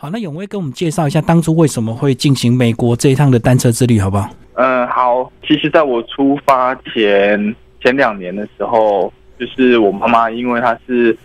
[0.00, 4.30] 好，那永威跟我们介绍一下当初为什么会进行美国这一趟的单车之旅，好不好？
[4.54, 5.28] 嗯，好。
[5.44, 11.18] 其实，在我出发前前两年的时候，就是我妈妈因为她是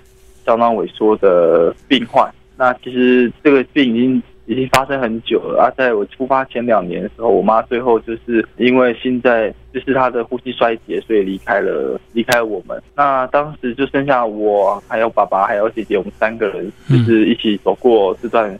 [0.43, 4.23] 相当萎缩的病患，那其实这个病已经。
[4.45, 5.71] 已经发生很久了啊！
[5.77, 12.81] 在我出发前两年的时候，我妈最后就是因为现在，就是她的呼吸衰竭，所以离开了，离开我们。
[12.95, 18.59] 那当时就剩下我，还有爸爸，还有姐姐，我们三个人就是一起走过这段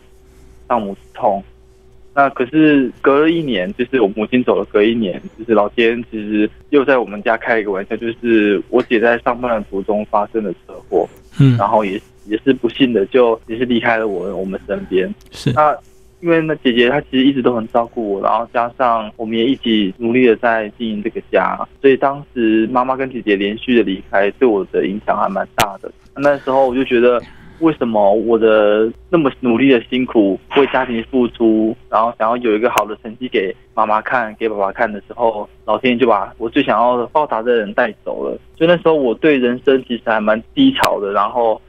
[0.68, 1.43] 丧母之痛。
[2.16, 11.08] 那可是隔了一年，就是我母亲走了，隔一年，就是老天其实又在我们家开了一个玩笑，就是我姐在上班的途中发生了车祸，
[11.39, 12.00] 嗯，然后也。
[12.26, 15.14] 也是不幸的，就也是离开了我我们身边。
[15.32, 15.78] 是那，
[16.22, 25.92] 因为那姐姐她其实一直都很照顾我，然后加上我们也一起努力的在经营这个家，所以当时妈妈跟姐姐连续的离开，对我的影响还蛮大的。
[26.16, 27.22] 那时候我就觉得，
[27.64, 38.38] 为什么我的那么努力的辛苦，为家庭付出，然后想要有一个好的成绩给妈妈看，给爸爸看的时候，老天爷就把我最想要的报答的人带走了。
[38.55, 41.59] 所以那时候我对人生其实还蛮低潮的，然后。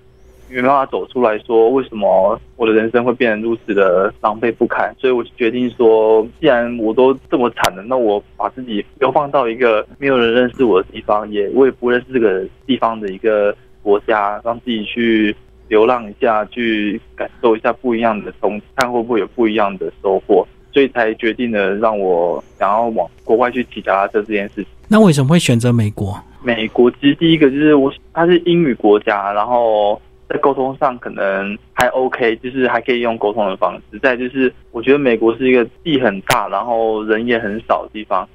[0.50, 4.94] 没办法走出来说，为什么我的人生会变得如此的狼狈不堪？
[4.98, 15.34] 所以我决定说，既然我都这么惨了，那我把自己流放到一个没有人认识我的地方，也我也不认识这个地方的一个国家，让自己去
[15.68, 20.46] 流浪一下，去感受一下不一样的东西，看会不会有不一样的收获。
[20.72, 24.66] 所以才决定了让我想要往国外去骑脚踏车这件事情。
[24.88, 26.20] 那为什么会选择美国？
[26.42, 30.00] 美国其实第一个就是我，它是英语国家，然后。
[30.26, 33.98] 在沟通上可能还 OK，就是还可以用沟通的方式。
[33.98, 38.26] 再就是，我觉得美国是一个地很大，然后人也很少的地方。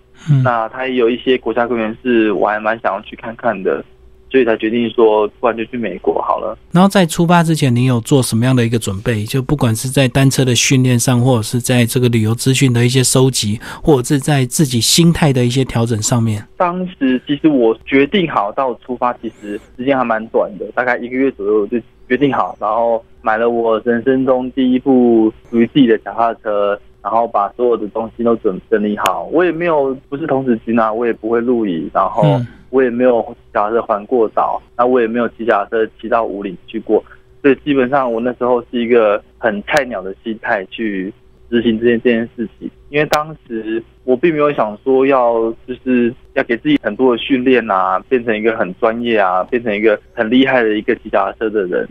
[0.44, 3.84] 那它也有一些国家公园是我还蛮想要去看看的。
[4.30, 6.58] 所以才决定说，不然就去美国好了。
[6.72, 9.24] 然后在出发之前，你有做什么样的一个准备？
[9.24, 16.46] 就不管是在单车的训练上，或者是在这个旅游资讯的一些收集，或者是在自己心态的一些调整上面。
[16.58, 26.80] 当时其实我决定好到出发，其实时间还蛮短的，大概一个月左右就决定好，然后买了我人生中第一部属于自己的脚踏车。
[27.02, 32.22] 然后把所有的东西都整整理好，我也没有不是童子军啊，我也不会露营，然后
[32.70, 33.22] 我也没有
[33.54, 37.04] 脚踏车环过岛，那我也没有骑脚踏车骑到五岭去过，
[37.42, 41.14] 所以基本上我那时候是一个很菜鸟的心态去
[41.50, 51.88] 执行这件这件事情，因为当时我并没有想说要就是要给自己很多的训练啊，变成一个很专业啊，变成一个很厉害的一个骑脚车的人。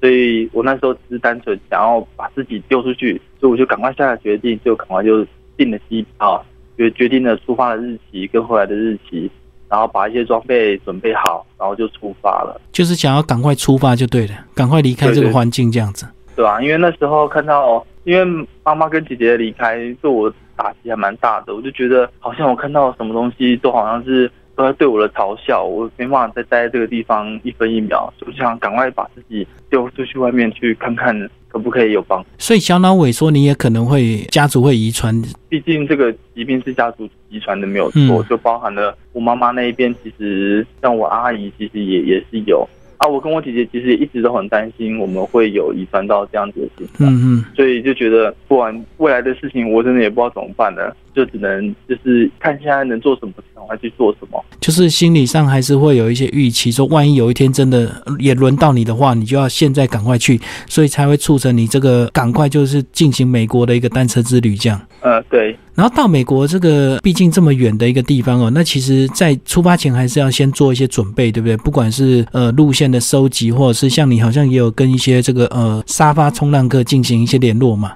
[0.00, 5.24] 所以我那时候只是单纯想要把自己丢出去，所以我就赶快下了决定，就赶快就
[5.56, 6.44] 订了机票，
[6.76, 9.30] 就决定了出发的日期跟回来的日期，
[9.72, 12.60] 然后把一些装备准备好，然后就出发了。
[12.72, 16.06] 就是想要赶快出发就对了，赶快离开这个环境这样子。
[16.36, 24.30] 对啊，因为那时候看到，因为妈妈跟姐姐的离开，对我打击还蛮大的，我就觉得好像我看到什么东西都好像是。
[24.54, 31.18] 都在对我的嘲笑，我没办法再待在这个地方一分一秒，所以想赶快把自己丢出去外面去看看，
[31.48, 32.24] 可不可以有帮。
[32.38, 35.14] 所以小脑萎缩，你也可能会家族会遗传，
[35.48, 42.68] 毕竟这个疾病是家族遗传的，没有错，就包含了我妈妈那一边，其实像我阿姨，其实也也是有。
[42.98, 54.42] 啊，我跟我姐姐其实一直都很担心我们会有遗传到这样子的情况，嗯嗯，所以就觉得不管未来的事情，我真的也不知道怎么办了，就只能就是看现在能做什么，赶快去做什么。
[54.60, 64.80] 就是心理上还是会有一些预期，说万一有一天真的也轮到你的话，你就要现在赶快去，所以才会促成你这个赶快就是进行美国的一个单车之旅这样。
[65.00, 65.56] 呃，对。
[65.74, 71.56] 然后到美国这个毕竟这么远的一个地方哦，那其实，在出发前还是要先做一些准备，对不对？
[71.56, 77.92] 不管是呃路线的收集，或者是像你好像也有跟一些这个呃沙发冲浪客进行一些联络嘛。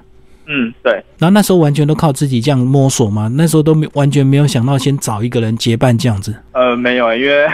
[0.47, 0.93] 嗯，对。
[1.17, 6.33] 然后那时候完全都靠自己这样摸索嘛，那时候都没完全没有想到先找一个人结伴这样子。
[6.53, 7.47] 呃，没有，因为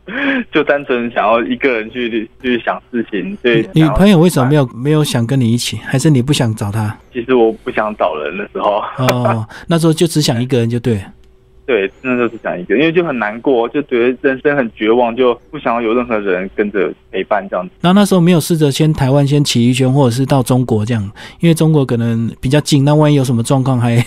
[0.52, 3.36] 就单纯想要一个人去去想事情。
[3.42, 5.78] 对，女朋友为什么没有没有想跟你一起？
[5.84, 6.96] 还是你不想找她？
[7.12, 8.82] 其实我不想找人的时候。
[8.98, 11.00] 哦，那时候就只想一个人就对。
[11.66, 17.74] 对，那就是讲一个，因为就很难过，就觉得人生很绝望，就不想要有任何人跟着陪伴这样子。
[17.80, 21.02] 然后那时候没有试着先台湾先骑一圈，或者是到中国这样，
[21.40, 24.04] 因为中国可能比较近，那万一有什么状况，还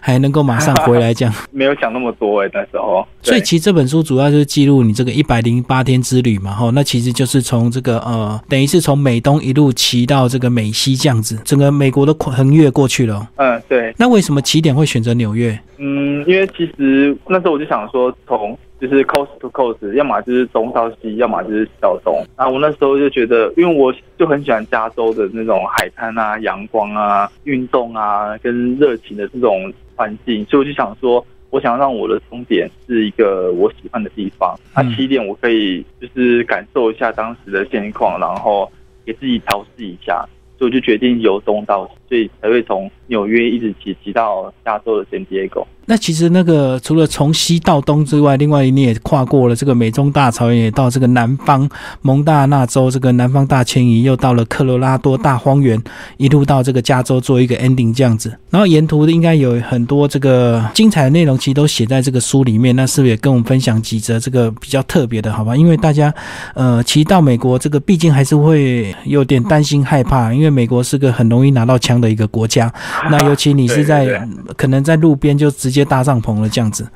[0.00, 1.34] 还能够马上回来这样。
[1.50, 3.06] 没有想那么多哎，那时候。
[3.22, 13.28] 所以其实这本书主要就是记录你这个一百零八天之旅嘛，哈，那其实就是从这个呃，等于是从美东一路骑到这个美西这样子，整个美国都横越过去了。
[13.36, 13.92] 嗯，对。
[13.98, 15.58] 那为什么起点会选择纽约？
[15.82, 22.22] 嗯，因为其实那时候我就想说，从就是 coast to coast，要么就是东到西，要么就是西到东。
[22.36, 38.70] 那我那时候就觉得，因为我就很喜欢加州的那种海滩啊、阳光啊、运动啊，跟热情的这种环境，所以我就想说，我想让我的终点是一个我喜欢的地方，那起点我可以就是感受一下当时的现况，然后
[39.06, 40.26] 给自己调试一下。
[40.58, 45.64] 所以我就决定由东到西，所以才会从纽约一直骑骑到加州的圣地亚哥。
[45.86, 51.68] 那其实那个除了从西到东之外，另外你也跨过了这个美中大草原，也到这个南方
[52.02, 55.80] 蒙大纳州这个南方大迁移，又到了科罗拉多大荒原，
[56.16, 58.32] 一路到这个加州做一个 ending 这样子。
[58.50, 62.74] 然后沿途应该有很多这个精彩的内容，其实都写在这个书里面。
[62.76, 65.56] 那是不是也跟我们分享几则这个比较特别的，好吧？
[65.56, 66.14] 因为大家
[66.54, 72.72] 呃，其实到美国这个毕竟还是会有点担心害怕，因为美国是个很容易拿到枪的一个国家。
[73.10, 74.26] 那尤其你是在
[74.56, 75.80] 可能在路边就直接。
[75.90, 76.86] 搭帐篷了这样子，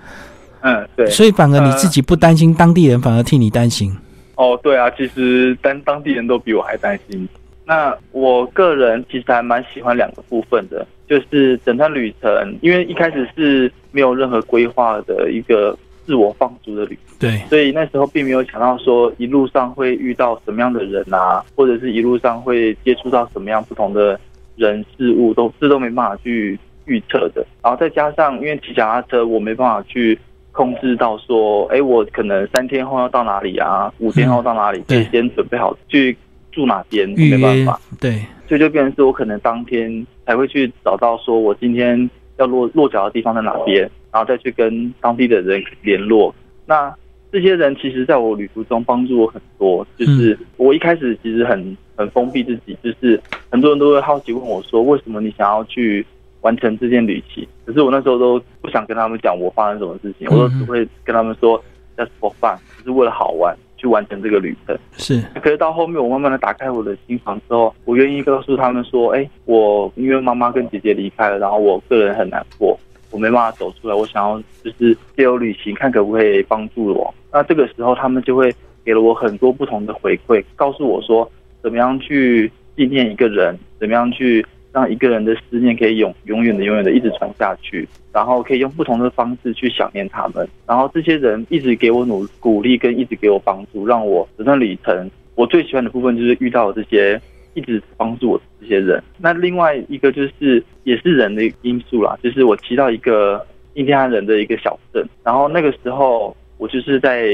[0.61, 3.93] 嗯，对，所以反而你自己不担心，当地人反而替你担心。
[4.37, 7.29] 哦，对啊，其实当当地人都比我还担心。
[7.65, 24.21] 那我个人其实还蛮喜欢两个部分的，就是整段旅程，因为一开始是没有任何规划的一个自我放逐的旅，对，所以那时候并没有想到说一路上会遇到什么样的人啊，或者是一路上会接触到什么样不同的
[24.56, 26.59] 人事物，都这都没办法去。
[26.87, 30.19] 预测的，然后再加上，因为骑脚踏车，我没办法去
[30.53, 36.15] 控制到说，哎，我可能三天后要到哪里啊，五天后到哪里，可以先准备好去
[36.53, 46.35] 住哪边，没办法，对，所以就变成是我可能当天才会去找到说我今天要落落脚的地方在哪边，然后再去跟当地的人联络。
[46.67, 46.95] 那
[47.34, 53.20] 这些人其实在我旅途中帮助我很多，就是我一开始其实很很封闭自己，就是
[53.50, 56.06] 很多人都会好奇问我说，为什么你想要去？
[56.44, 61.58] 完成这件旅行，可是我那时候都不想跟他们讲我发生什么事情，我都只会跟他们说
[61.96, 64.76] just for fun，只是为了好玩去完成这个旅程。
[64.98, 72.78] 是，可是到后面我慢慢的打开我的心房之后，我愿意告诉他们说，哎，我因为妈妈跟姐姐离开了，然后我个人很难过，
[73.14, 77.14] 我没办法走出来，我想要就是借由旅行看可不可以帮助我。
[77.32, 78.52] 那这个时候他们就会
[78.84, 81.31] 给了我很多不同的回馈，告诉我说
[81.62, 84.44] 怎么样去纪念一个人，怎么样去。
[84.75, 90.49] 让一个人的思念可以永永远的、永远的一直传下去，然后可以用不同的方式去想念他们。
[90.67, 97.20] 然后这些人一直给我努鼓励，跟一直给我帮助，让我整段旅程我最喜欢的部分就是遇到这些
[97.55, 99.03] 一直帮助我这些人。
[99.19, 107.29] 那另外一个就是也是人的因素啦，就是我骑到一个印第安人的一个小镇，然后那个时候我就是在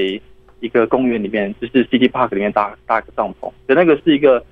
[0.60, 4.42] 一个公园里面，就是 City Park 里面搭搭个帐篷，可那个是一个。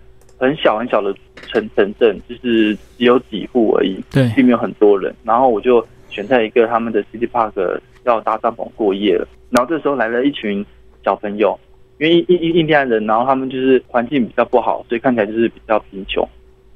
[0.40, 1.12] 很小很小的
[1.48, 5.12] 城城镇，就是只有几户而已，对，并没有很多人。
[5.24, 9.26] 然后我就选在一个他们的 City Park 要搭帐篷过夜了。
[9.50, 10.64] 然后这时候来了一群
[11.04, 11.58] 小朋友，
[11.98, 16.26] 因为印印印第安人，然后他们就是环境比较不好，所以看起来就是比较贫穷。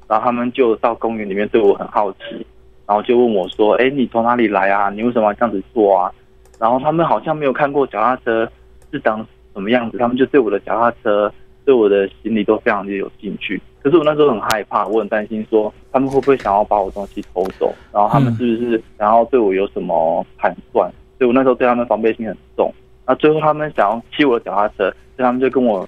[0.07, 2.45] 然后他们就到公园里面对我很好奇，
[2.85, 4.89] 然后就问我说：“哎，你从哪里来啊？
[4.89, 6.11] 你为什么要这样子做啊？”
[6.59, 8.47] 然后他们好像没有看过脚踏车
[8.91, 11.31] 是长什么样子，他们就对我的脚踏车。
[11.65, 20.91] 对我的心里都非常的有兴趣，可是我那时候很害怕，我很担心说他们会不会想要把我东西偷走，然后他们是不是想要对我有什么盘算？
[21.17, 22.69] 所以我那时候对他们防备心很重。
[23.05, 25.87] 那最后他们想要骑我的脚踏车，所以他们就跟我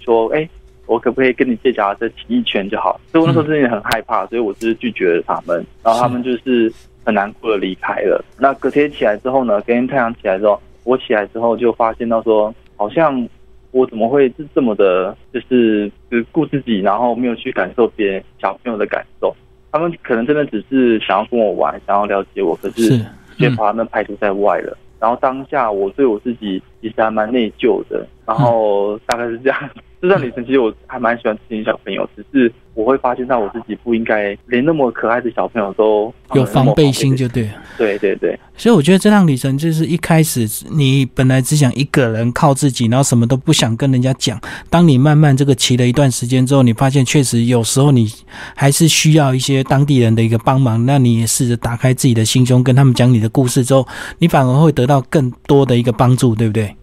[0.00, 0.48] 说：“哎，
[0.86, 5.64] 我可不可以跟你借脚踏车骑一圈就好？”所以我那时候真的很害怕，所以我就是拒绝了他们。
[5.82, 6.72] 然后他们就是
[7.04, 8.24] 很难过的离开了。
[8.38, 9.60] 那隔天起来之后呢？
[9.62, 13.28] 隔天太阳起来之后，我起来之后就发现到说好像。
[13.74, 19.34] 我怎么会是这么的，就是只顾自己，然后没有去感受别人小朋友的感受？
[19.72, 22.96] 他们可能真的只是想要跟我玩，想要了解我，可是
[23.36, 24.78] 却把他们排除在外了。
[24.98, 29.70] 然后当下我对我自己其实还蛮内疚的，然后大概是这样。
[30.04, 32.52] 这段旅程其实我还蛮喜欢这些小朋友，只是。
[32.74, 37.48] 我会发现到我自己不应该连那么可爱的小朋友都有防备心，就对。
[37.78, 44.40] 对对对，所以我觉得这趟旅程就是一开始你本来只想一个人靠自己，然后什么都不想跟人家讲。
[44.68, 48.08] 当你慢慢这个骑了一段时间之后，你发现确实有时候你
[48.56, 50.84] 还是需要一些当地人的一个帮忙。
[50.84, 53.86] 那你也试着打开自己的心胸，跟他们讲你的故事之后，
[54.18, 56.74] 你反而会得到更多的一个帮助，对不对？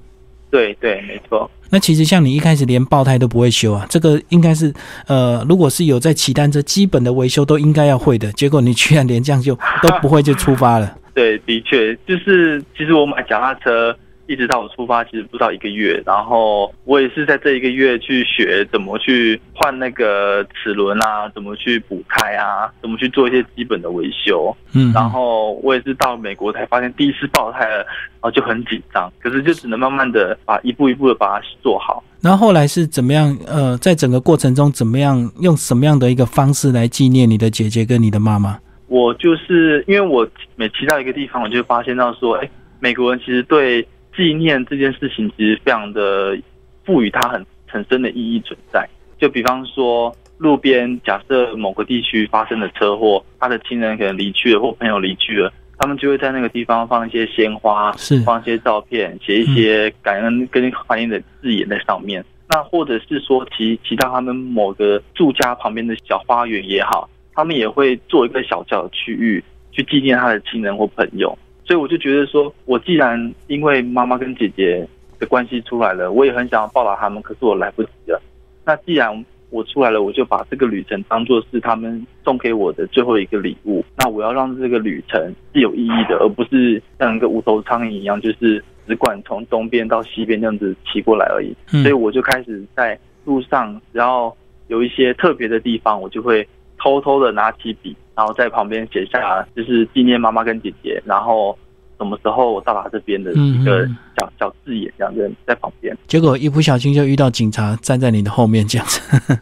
[0.50, 1.51] 对对，没错。
[1.72, 4.72] 那其实像你一开始连爆胎都不会修啊，这个应该是
[5.08, 8.32] 呃，如果是有在骑单车，基本的维修都应该要会的。
[8.34, 10.98] 结果你居然连这样就都不会就出发了。
[11.16, 13.96] 对，的确，就是其实我买脚踏车
[14.31, 16.01] 一直到我出发，其实不到一个月。
[16.05, 24.55] 然后我也是在这一个月去学怎么去换那个齿轮啊，怎么去补胎啊，怎么去做一些基本的维修。
[24.73, 29.11] 嗯，然后我也是到美国才发现第一次爆胎了，然后就很紧张。
[29.19, 32.03] 可是就只能慢慢的把一步一步的把它做好。
[32.21, 33.38] 然后后来是怎么样？
[33.47, 38.59] 呃，在整个过程中怎么样用什么样的一个方式来纪念你的姐姐跟你的妈妈？
[38.88, 46.38] 我就是因为我每骑到一个地方，我就发现到说，哎，美国人其实对纪念这件事情其实非常的
[46.86, 48.88] 赋予它很很深的意义存在。
[49.18, 62.24] 就比方说，路边假设某个地区发生了车祸，他的亲人可能离去了或朋友离去了，他们就会在那个地方放一些鲜花，是放一些照片，写一些感恩跟怀念的字眼在上面。
[62.50, 67.10] 那或者是说骑骑到他们某个住家旁边的小花园也好。
[67.34, 69.41] 他们也会做一个小小的区域
[69.72, 71.36] 去纪念他的亲人或朋友，
[71.72, 74.86] 所以我就觉得说，我既然因为妈妈跟姐姐
[75.18, 78.22] 的关系出来了，我也很想要报答他们，可是我来不及了。
[78.66, 83.86] 那既然我出来了，我就把这个旅程当做是他们送给我的最后一个礼物。
[83.98, 91.56] 那我要让这个旅程是有意义的，而不是像一个无头苍蝇一样，就是只管从东边到西边这样子骑过来而已。
[91.82, 94.36] 所以我就开始在路上，只要
[94.68, 96.46] 有一些特别的地方，我就会。
[96.81, 101.55] 偷偷的拿起笔，然后在旁边写下，就是纪念妈妈跟姐姐，然后
[102.00, 105.95] 什么时候我到达这边的一个小小字眼，这样子在旁边。
[106.07, 109.38] 结果一不小心就遇到警察站在你的后面，这样子。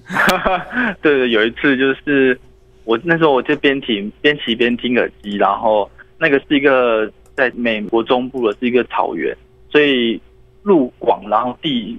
[1.01, 2.37] 对 对，有一次就是
[2.83, 9.33] 我那时候我就边听边骑边听耳机，然后那个是一个在美国中部的是一个草原，
[9.71, 10.19] 所以
[10.63, 11.97] 路广，然后地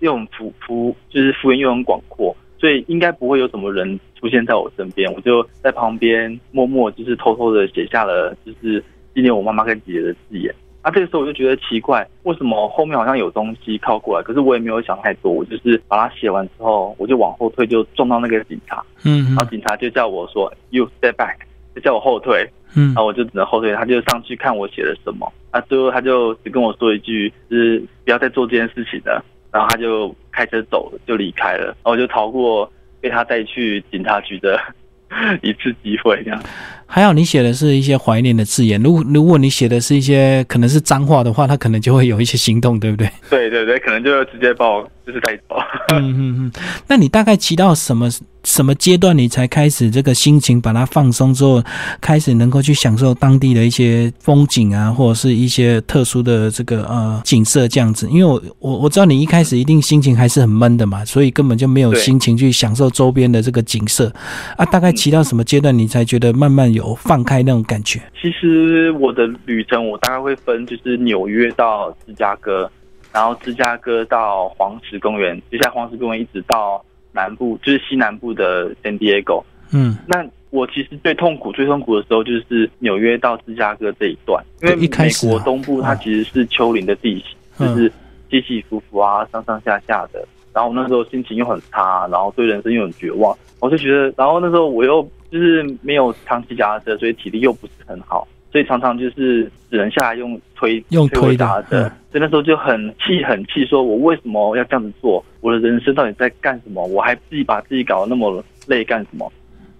[0.00, 2.36] 又很幅幅，就是幅员又很广阔。
[2.56, 8.82] 所以应该不会有什么人出现在我身边，我就在旁边默默就是偷偷的写下了就是
[9.14, 10.54] 纪念我妈妈跟姐姐的字眼。
[10.82, 14.24] 那这个时候我就觉得奇怪，为什么后面好像有东西靠过来？
[14.24, 18.82] 可是我也没有想太多，我就是把它写完之后，我就往后退，就撞到那个警察。
[19.04, 21.36] 嗯，然后警察就叫我说 “You step back”，
[21.74, 22.48] 就叫我后退。
[22.76, 25.30] 嗯，然后我就只能后退，他就上去看我写了什么。
[25.52, 29.22] 那最后他就只跟我说一句，就是不要再做这件事情了。
[29.52, 32.68] 然后他就开车走了，就离开了，然后我就逃过
[33.04, 34.58] 被他带去警察局的
[35.42, 36.42] 一次机会，这样。
[36.86, 43.06] 还好你写的是一些怀念的字眼，如果如果你写的是一些可能是脏话的话，他可能就会有一些行动，对不对？
[43.28, 45.56] 对对对，可能就直接把我就是带走。
[45.94, 46.52] 嗯嗯嗯，
[46.88, 48.08] 那你大概骑到什么？
[48.46, 51.62] 什么阶段你才开始这个心情把它放松之后，
[51.98, 58.06] 开始能够去享受当地的一些风景啊，或者是一些特殊的这个呃景色这样子？
[58.10, 64.12] 因为我我我知道你一开始一定心情还是很闷的嘛，所以根本就没有心情去享受周边的这个景色
[64.58, 64.64] 啊。
[64.66, 67.98] 大概骑到什么阶段你才觉得慢慢有放开那种感觉？
[68.20, 72.70] 其实我的旅程我大概会分，就是纽约到芝加哥，
[73.14, 76.84] 然后芝加哥到黄石公园，接下来黄石公园一直到。
[77.16, 79.40] 南部就是西南部的 San Diego，
[79.72, 87.24] 嗯，那我其实最痛苦、最痛苦的时候就是纽约到芝加哥这一段，因为美国东部它其实是丘陵的地
[87.56, 87.88] 形，就是
[88.28, 90.26] 起起伏伏啊，上上下下的。
[90.52, 98.26] 然后那时候心情又很差，然后对人生又很绝望，我就觉得，然后那时候我又就是没有长期驾车，所以体力又不是很好。
[98.54, 105.24] 所以常常就是只能下来用推用推打的，所以那时候就很气很气，说我为什么要这样子做？
[105.40, 106.86] 我的人生到底在干什么？
[106.86, 109.32] 我还自己把自己搞得那么累干什么？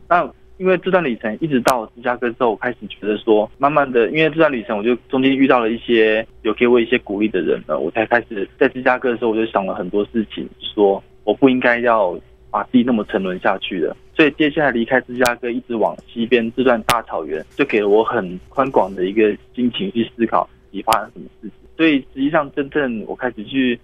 [0.08, 12.18] 那因为这段旅程一直到芝加哥之后，我开始觉得说，慢慢的，因为这段旅程我就中间遇到了一些有给我一些鼓励的人了，我才开始在芝加哥的时候，我就想了很多事情，说我不应该要。
[12.50, 21.52] 把自己那么沉沦下去的，所以接下来离开芝加哥，一直往西边这段大草原，就给了我很宽广的一个心情去思考，你发生什么事情。
[21.76, 23.78] 所以实际上，真正我开始去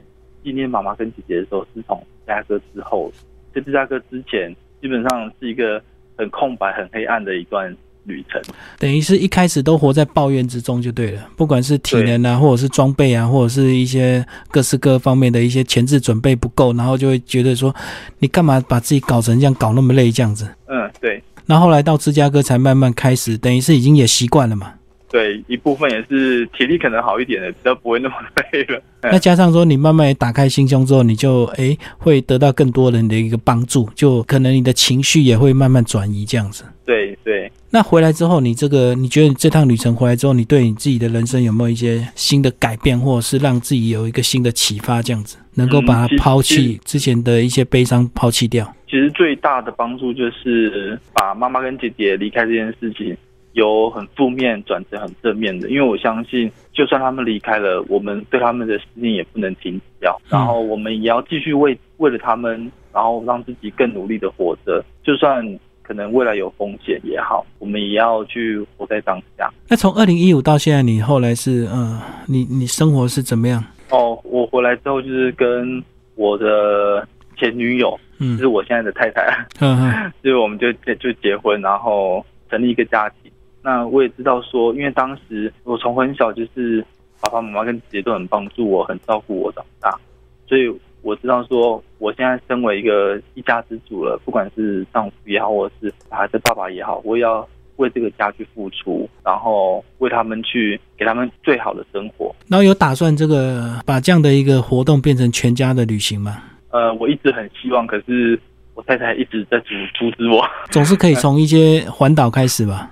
[0.45, 3.13] 纪念妈妈跟姐姐的时候，是从芝加哥之后。
[3.53, 5.83] 在芝加哥之前，基本上是一个
[6.17, 7.77] 很空白、很黑暗的一段。
[8.05, 8.41] 旅程
[8.79, 17.75] 等于是一开始都活在抱怨之中就对了，不管是体能啊，或者是装备啊，或者是一些各式各方面的一些前置准备不够，然后就会觉得说，
[18.19, 20.49] 你干嘛把自己搞成这样，搞那么累这样子？
[20.67, 21.23] 嗯，对。
[21.47, 24.73] 那后来到芝加哥才慢慢开始，等于是已经也习惯了嘛。
[25.11, 28.15] 对，一部分也是体力可能好一点的，比较不会那么
[28.53, 28.81] 累了。
[29.03, 36.63] 那加上说，你慢慢打开心胸之后，你就诶会得到更多人的一个帮助，就可能你的情绪也会慢慢转移这样子。
[36.91, 37.53] 对对。
[37.71, 45.01] 那回来之后，你这个你觉得这趟旅程回来之后，你对你自己的人生有没有一些新的改变，或者是让自己有一个新的启发？
[45.01, 48.67] 这样子能够把它抛弃之前的一些悲伤抛弃掉。
[48.89, 53.17] 其实最大的帮助就是把妈妈跟姐姐离开这件事情。
[53.55, 65.45] 由很负面转成很正面的，因为我相信，就算他们离开了，我们对他们的思念也不能停止掉，然后我们也要继续为为了他们，然后让自己更努力的活着，就算
[65.91, 69.53] 可能未来有风险也好，我们也要去活在当下。
[69.69, 73.61] 那从二零一五到现在，你后来是呃，你你生活是怎么样？
[73.91, 75.83] 哦，我回来之后就是跟
[76.15, 77.05] 我的
[77.37, 79.27] 前女友，嗯就是我现在的太太，
[79.59, 83.33] 嗯嗯 就是我们就结就结婚，然后成立一个家庭。
[83.61, 86.85] 那我也知道说，因为当时我从很小就是
[87.21, 89.99] 爸爸妈妈跟姐姐都很帮助我，很照顾我长大，
[90.47, 102.35] 所以我知道说，我现在身为一个一家之主了，不管是丈夫也好，或者是孩子爸爸也好，我也要为这个家去付出，然后为他们去给他们最好的生活。
[102.49, 106.43] 然后有打算这个把这样的一个活动变成全家的旅行吗？
[106.71, 108.39] 呃，我一直很希望，可是
[108.75, 110.47] 我太太一直在阻阻止我。
[110.71, 112.91] 总是可以 从一些环岛开始吧。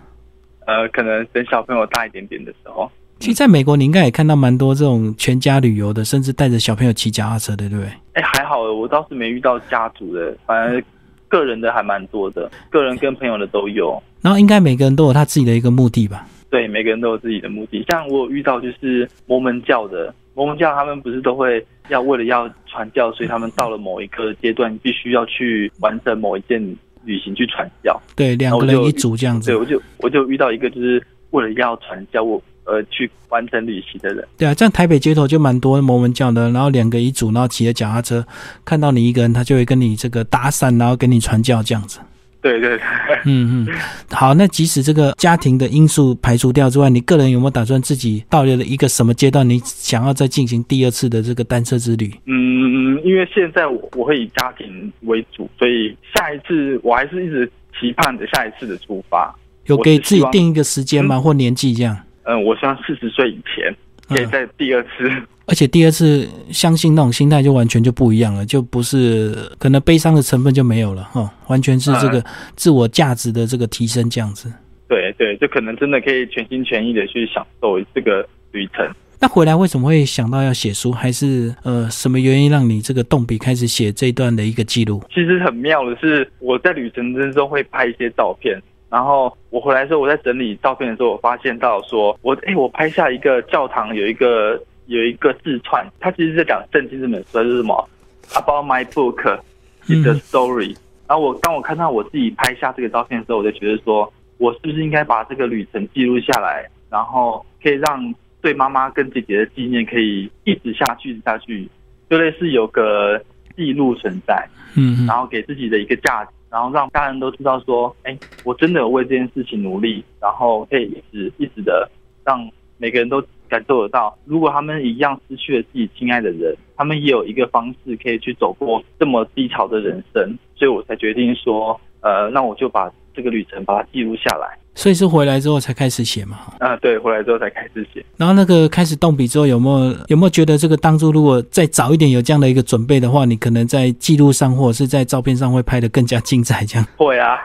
[0.67, 7.93] 呃，可能等小朋友大一点点的时候，其实，在美国你应该也看到蛮多这种全家旅游的，甚至带着小朋友骑脚踏车的，对不对？
[8.15, 10.83] 哎，还好，我倒是没遇到家族的，反而
[11.27, 14.01] 个人的还蛮多的，个人跟朋友的都有。
[14.23, 16.27] 然后应该每个人都有他自己的一个目的吧？
[16.51, 17.85] 对，每个人都有自己的目的。
[17.89, 26.61] 像我有遇到就是摩门教的，摩门教他们不是都会要为了要传教，所以他们到了某一个阶段，必须要去完成某一件
[27.05, 28.01] 旅行去传教。
[28.17, 29.57] 对，两个人一组这样子对，。
[29.57, 34.25] 我就我就遇到一个就是为了要传教，我呃去完成旅行的人。
[34.37, 38.25] 对啊，这样台北街头就蛮多摩门教的，然后两个一组，然后骑着脚踏车，
[38.65, 41.99] 看到你一个人，他就会跟你这个搭讪，然后跟你传教这样子。
[42.41, 42.81] 对对对。
[43.25, 43.75] 嗯嗯，
[44.13, 52.13] 好，那即使这个家庭的因素排除掉之外，你个人有没有打算自己到了一个什么阶段，你想要再进行第二次的这个单车之旅？
[52.27, 59.35] 嗯，因为现在我我会以家庭为主，所以下一次我还是一直期盼着下一次的出发。
[59.67, 61.19] 有给自己定一个时间吗？
[61.19, 61.99] 或年纪这样？
[62.29, 63.75] 嗯，我希望四十岁以前
[64.07, 65.11] 可以嗯，在第二次。
[65.47, 72.23] 而且第二次相信那种心态就完全就不一样了，就不是可能悲伤的成分就没有了哈、完全是这个
[72.55, 74.53] 自我价值的这个提升这样子。
[74.87, 78.87] 对对，就可能真的可以全心全意的去享受这个旅程。
[79.19, 80.93] 那回来为什么会想到要写书？
[80.93, 85.03] 还是呃什么原因让你这个动笔开始写这一段的一个记录？
[85.09, 97.89] 其实很妙的是，我在旅程之中会拍一些照片，然后我回来时候，我在整理照片的时候，我发现到说，我哎，我拍下一个教堂有一个有一个自串，它其实是在讲圣经这本书，它是什么
[98.33, 99.41] ？About my book
[99.87, 100.77] is a 嗯 story。
[101.07, 111.69] 然后我当我看到我自己拍下这个照片的时候，我就觉得说，我是不是应该把这个旅程记录下来，然后可以让对妈妈跟姐姐的纪念可以一直下去，下去，
[112.09, 113.23] 就类似有个
[113.57, 114.49] 记录存在。
[114.77, 121.91] 嗯嗯然后给自己的一个价值，然后让家人都知道说，哎，我真的有为这件事情努力，然后可以一直一直的
[122.25, 134.59] 让每个人都感受得到，如果他们一样失去了自己亲爱的人，他们也有一个方式可以去走过这么低潮的人生，所以我才决定说，呃，那我就把这个旅程把它记录下来。
[134.79, 136.39] 所以是回来之后才开始写嘛。
[136.61, 138.05] 啊、对，回来之后才开始写。
[138.17, 146.65] 然后那个开始动笔之后，有没有有没有觉得这个当初如果再早一点有这样的一个准备的话，你可能在记录上或者是在照片上会拍得更加精彩？
[146.65, 147.37] 这样， 会啊，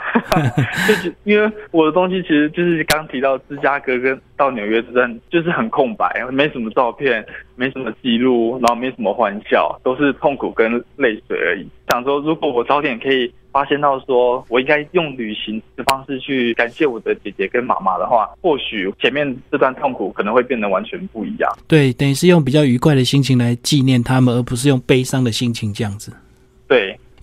[0.87, 11.67] 就是因为我的东西其实就是刚提到芝加哥跟到纽约之战，就是很空白，没什么照片，没什么记录，然后没什么欢笑，都是痛苦跟泪水而已。
[11.89, 21.51] 想说，如果我早点可以发现到说，我应该用旅行的方式去感谢我的姐姐跟妈妈的话，或许前面这段痛苦可能会变得完全不一样。
[21.67, 26.11] 对，等于是用比较愉快的心情来纪念他们，而不是用悲伤的心情这样子。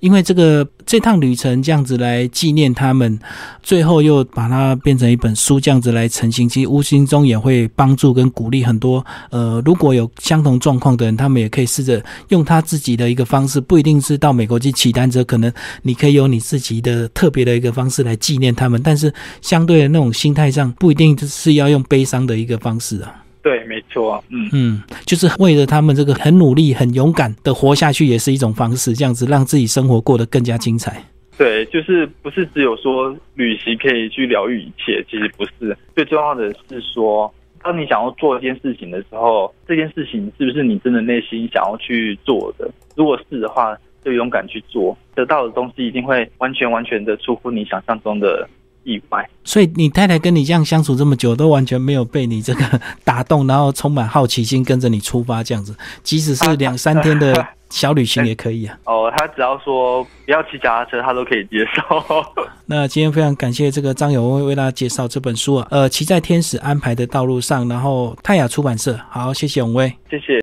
[0.01, 3.19] 因为这个这趟旅程这样子来纪念他们，
[3.63, 23.20] 最后又把它变成一本书这样子来成型，其实无形中也会帮助跟鼓励很多呃，如果有相同状况的人，他们也可以试着用他自己的一个方式，不一定是到美国去骑单车，可能你可以有你自己的特别的一个方式来纪念他们，但是相对的那种心态上，不一定是要用悲伤的一个方式啊。
[23.43, 24.49] 对，没错，嗯。
[24.53, 31.03] 嗯，就是为了他们这个很努力、很勇敢的活下去，也是一种方式，这样子让自己生活过得更加精彩。
[31.39, 35.75] 对，就是不是只有说旅行可以去疗愈一切，其实不是。
[35.95, 42.71] 最重要的是说，当你想要做一件事情的时候，这件事情是不是你真的内心想要去做的？
[42.95, 43.75] 如果是的话，
[44.05, 48.47] 就勇敢去做，得到的东西一定会完全完全的出乎你想象中的
[48.85, 49.29] 意外。
[49.45, 58.79] 所以你太太跟你这样相处这么久，都完全没有被你这个打动，然后充满好奇心跟着你出发这样子，即使是两三天的 小旅行也可以啊。
[58.85, 62.25] 哦，他只要说不要骑脚踏车，他都可以接受。
[62.67, 70.39] 那今天非常感谢这个张友威为大家介绍这本书啊，呃，骑在天使安排的道路上，然后泰雅出版社，好，谢谢永威，谢谢。